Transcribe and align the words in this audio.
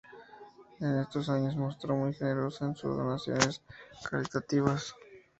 En 0.79 0.99
estos 0.99 1.29
años 1.29 1.53
se 1.53 1.59
mostró 1.59 1.95
muy 1.95 2.11
generosa 2.15 2.65
en 2.65 2.75
sus 2.75 2.97
donaciones 2.97 3.61
caritativas. 4.09 4.95